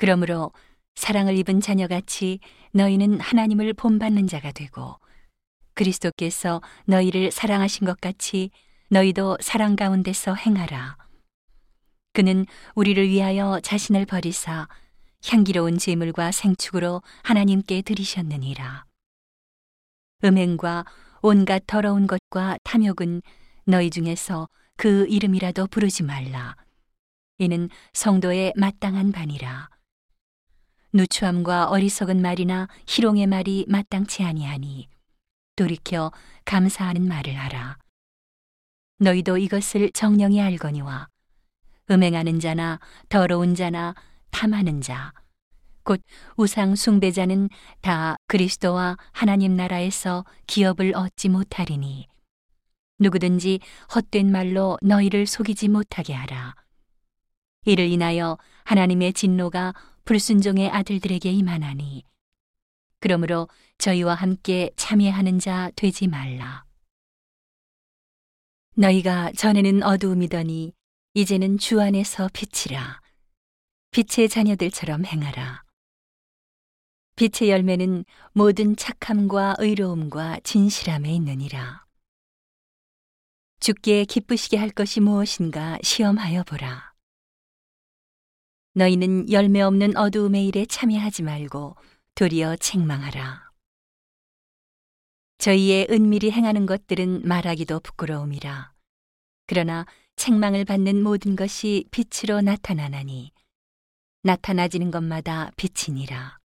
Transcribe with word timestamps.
그러므로 0.00 0.50
사랑을 0.94 1.36
입은 1.36 1.60
자녀같이 1.60 2.40
너희는 2.72 3.20
하나님을 3.20 3.74
본받는 3.74 4.28
자가 4.28 4.50
되고 4.50 4.98
그리스도께서 5.74 6.62
너희를 6.86 7.30
사랑하신 7.30 7.86
것 7.86 8.00
같이 8.00 8.50
너희도 8.88 9.36
사랑 9.42 9.76
가운데서 9.76 10.34
행하라. 10.36 10.96
그는 12.14 12.46
우리를 12.74 13.06
위하여 13.10 13.60
자신을 13.60 14.06
버리사 14.06 14.68
향기로운 15.26 15.76
제물과 15.76 16.32
생축으로 16.32 17.02
하나님께 17.22 17.82
드리셨느니라. 17.82 18.86
음행과 20.24 20.86
온갖 21.20 21.62
더러운 21.66 22.06
것과 22.06 22.56
탐욕은 22.64 23.20
너희 23.66 23.90
중에서 23.90 24.48
그 24.78 25.06
이름이라도 25.10 25.66
부르지 25.66 26.04
말라. 26.04 26.56
이는 27.36 27.68
성도의 27.92 28.54
마땅한 28.56 29.12
반이라. 29.12 29.68
누추함과 30.92 31.68
어리석은 31.68 32.20
말이나 32.20 32.68
희롱의 32.88 33.28
말이 33.28 33.64
마땅치 33.68 34.24
아니하니 34.24 34.88
돌이켜 35.54 36.10
감사하는 36.44 37.06
말을 37.06 37.34
하라. 37.38 37.78
너희도 38.98 39.38
이것을 39.38 39.92
정령이 39.92 40.42
알거니와 40.42 41.08
음행하는 41.90 42.40
자나 42.40 42.80
더러운 43.08 43.54
자나 43.54 43.94
탐하는 44.30 44.80
자, 44.80 45.12
곧 45.84 46.02
우상 46.36 46.74
숭배자는 46.74 47.48
다 47.80 48.16
그리스도와 48.26 48.96
하나님 49.12 49.54
나라에서 49.54 50.24
기업을 50.46 50.94
얻지 50.96 51.28
못하리니 51.28 52.08
누구든지 52.98 53.60
헛된 53.94 54.30
말로 54.30 54.76
너희를 54.82 55.26
속이지 55.26 55.68
못하게 55.68 56.14
하라. 56.14 56.54
이를 57.64 57.86
인하여 57.86 58.38
하나님의 58.64 59.12
진노가 59.12 59.74
불순종의 60.10 60.70
아들들에게 60.70 61.30
임하나니 61.30 62.02
그러므로 62.98 63.48
저희와 63.78 64.16
함께 64.16 64.72
참여하는 64.74 65.38
자 65.38 65.70
되지 65.76 66.08
말라. 66.08 66.64
너희가 68.74 69.30
전에는 69.36 69.84
어두움이더니 69.84 70.72
이제는 71.14 71.58
주 71.58 71.80
안에서 71.80 72.28
빛이라. 72.32 73.00
빛의 73.92 74.28
자녀들처럼 74.28 75.04
행하라. 75.04 75.62
빛의 77.14 77.50
열매는 77.50 78.04
모든 78.32 78.74
착함과 78.74 79.54
의로움과 79.60 80.40
진실함에 80.42 81.08
있느니라. 81.14 81.86
죽게 83.60 84.06
기쁘시게 84.06 84.56
할 84.56 84.70
것이 84.70 84.98
무엇인가 84.98 85.78
시험하여 85.84 86.42
보라. 86.42 86.89
너희는 88.74 89.32
열매 89.32 89.60
없는 89.60 89.96
어두움의 89.96 90.46
일에 90.46 90.64
참여하지 90.64 91.22
말고 91.22 91.76
도리어 92.14 92.56
책망하라. 92.56 93.50
저희의 95.38 95.88
은밀히 95.90 96.30
행하는 96.30 96.66
것들은 96.66 97.26
말하기도 97.26 97.80
부끄러움이라. 97.80 98.72
그러나 99.46 99.86
책망을 100.16 100.64
받는 100.64 101.02
모든 101.02 101.34
것이 101.34 101.86
빛으로 101.90 102.42
나타나나니 102.42 103.32
나타나지는 104.22 104.90
것마다 104.90 105.50
빛이니라. 105.56 106.38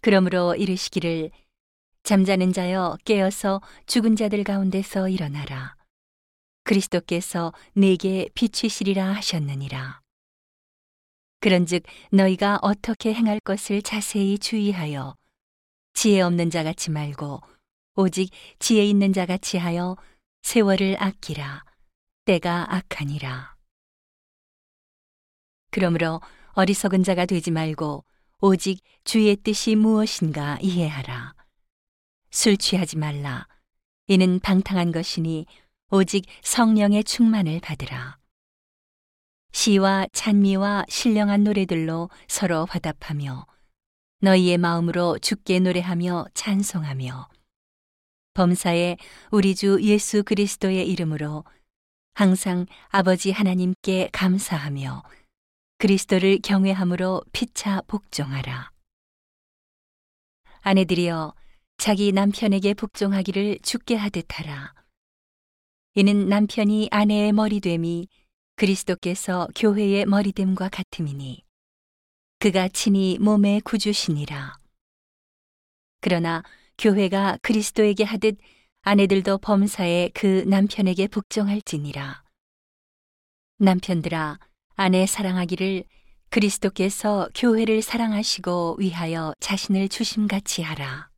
그러므로 0.00 0.56
이르시기를 0.56 1.30
잠자는 2.02 2.52
자여 2.52 2.98
깨어서 3.04 3.62
죽은 3.86 4.16
자들 4.16 4.42
가운데서 4.42 5.08
일어나라. 5.08 5.76
그리스도께서 6.64 7.52
내게 7.74 8.28
비추시리라 8.34 9.14
하셨느니라. 9.14 10.01
그런즉 11.42 11.82
너희가 12.12 12.60
어떻게 12.62 13.12
행할 13.12 13.40
것을 13.40 13.82
자세히 13.82 14.38
주의하여 14.38 15.16
지혜 15.92 16.20
없는 16.20 16.50
자 16.50 16.62
같이 16.62 16.92
말고 16.92 17.40
오직 17.96 18.30
지혜 18.60 18.86
있는 18.86 19.12
자 19.12 19.26
같이 19.26 19.58
하여 19.58 19.96
세월을 20.42 21.02
아끼라. 21.02 21.64
때가 22.26 22.72
악하니라. 22.72 23.56
그러므로 25.72 26.20
어리석은 26.52 27.02
자가 27.02 27.26
되지 27.26 27.50
말고 27.50 28.04
오직 28.40 28.80
주의 29.02 29.34
뜻이 29.34 29.74
무엇인가 29.74 30.58
이해하라. 30.62 31.34
술 32.30 32.56
취하지 32.56 32.98
말라. 32.98 33.48
이는 34.06 34.38
방탕한 34.38 34.92
것이니 34.92 35.46
오직 35.90 36.24
성령의 36.42 37.02
충만을 37.02 37.58
받으라. 37.58 38.21
시와 39.52 40.06
찬미와 40.12 40.86
신령한 40.88 41.44
노래들로 41.44 42.10
서로 42.26 42.64
화답하며 42.64 43.46
너희의 44.20 44.58
마음으로 44.58 45.18
주께 45.18 45.58
노래하며 45.60 46.26
찬송하며 46.34 47.28
범사에 48.34 48.96
우리 49.30 49.54
주 49.54 49.78
예수 49.82 50.22
그리스도의 50.22 50.88
이름으로 50.88 51.44
항상 52.14 52.66
아버지 52.88 53.30
하나님께 53.30 54.08
감사하며 54.12 55.02
그리스도를 55.78 56.38
경외함으로 56.42 57.22
피차 57.32 57.82
복종하라. 57.86 58.70
아내들이여 60.60 61.34
자기 61.76 62.12
남편에게 62.12 62.74
복종하기를 62.74 63.58
죽게 63.62 63.96
하듯 63.96 64.26
하라. 64.38 64.72
이는 65.94 66.28
남편이 66.28 66.88
아내의 66.90 67.32
머리됨이 67.32 68.08
그리스도께서 68.56 69.48
교회의 69.54 70.06
머리됨과 70.06 70.68
같음이니 70.68 71.44
그가 72.38 72.68
친히 72.68 73.18
몸의 73.20 73.60
구주시니라. 73.60 74.56
그러나 76.00 76.42
교회가 76.78 77.38
그리스도에게 77.42 78.04
하듯 78.04 78.36
아내들도 78.82 79.38
범사에 79.38 80.10
그 80.12 80.42
남편에게 80.46 81.06
복종할지니라. 81.06 82.24
남편들아, 83.58 84.40
아내 84.74 85.06
사랑하기를 85.06 85.84
그리스도께서 86.30 87.28
교회를 87.34 87.82
사랑하시고 87.82 88.76
위하여 88.80 89.34
자신을 89.38 89.88
주심같이 89.88 90.62
하라. 90.62 91.10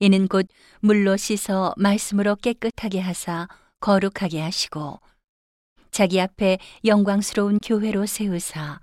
이는 0.00 0.28
곧 0.28 0.48
물로 0.80 1.16
씻어 1.16 1.72
말씀으로 1.76 2.36
깨끗하게 2.36 3.00
하사 3.00 3.48
거룩하게 3.80 4.40
하시고 4.40 5.00
자기 5.90 6.20
앞에 6.20 6.58
영광스러운 6.84 7.58
교회로 7.58 8.06
세우사 8.06 8.80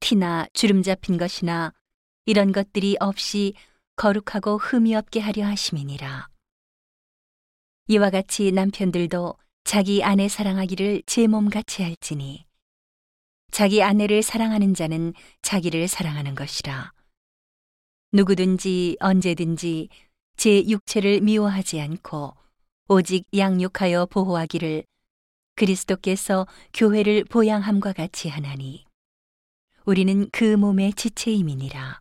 티나 0.00 0.46
주름 0.52 0.82
잡힌 0.82 1.18
것이나 1.18 1.72
이런 2.26 2.52
것들이 2.52 2.96
없이 3.00 3.54
거룩하고 3.96 4.58
흠이 4.58 4.94
없게 4.94 5.20
하려 5.20 5.46
하심이니라. 5.46 6.28
이와 7.88 8.10
같이 8.10 8.50
남편들도 8.50 9.34
자기 9.64 10.02
아내 10.02 10.28
사랑하기를 10.28 11.02
제 11.06 11.26
몸같이 11.26 11.82
할지니 11.82 12.44
자기 13.50 13.82
아내를 13.82 14.22
사랑하는 14.22 14.74
자는 14.74 15.12
자기를 15.42 15.86
사랑하는 15.88 16.34
것이라. 16.34 16.92
누구든지 18.12 18.96
언제든지 19.00 19.88
제 20.36 20.66
육체를 20.66 21.20
미워하지 21.20 21.80
않고 21.80 22.34
오직 22.88 23.24
양육하여 23.36 24.06
보호하기를 24.06 24.84
그리스도께서 25.54 26.46
교회를 26.72 27.24
보양함과 27.24 27.92
같이 27.92 28.28
하나니 28.28 28.84
우리는 29.84 30.28
그 30.30 30.56
몸의 30.56 30.94
지체임이니라. 30.94 32.00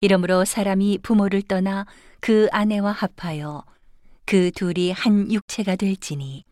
이러므로 0.00 0.44
사람이 0.44 0.98
부모를 0.98 1.42
떠나 1.42 1.86
그 2.20 2.48
아내와 2.52 2.92
합하여 2.92 3.64
그 4.26 4.50
둘이 4.50 4.92
한 4.92 5.32
육체가 5.32 5.76
될지니 5.76 6.44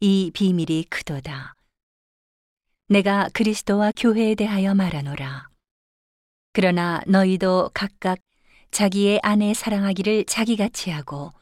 이 0.00 0.30
비밀이 0.32 0.86
크도다. 0.90 1.54
내가 2.88 3.28
그리스도와 3.34 3.92
교회에 3.96 4.34
대하여 4.34 4.74
말하노라. 4.74 5.48
그러나 6.52 7.00
너희도 7.06 7.70
각각 7.74 8.18
자기의 8.70 9.20
아내 9.22 9.54
사랑하기를 9.54 10.24
자기같이 10.24 10.90
하고 10.90 11.32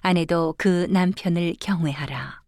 아내도 0.00 0.54
그 0.58 0.86
남편을 0.90 1.54
경외하라. 1.60 2.39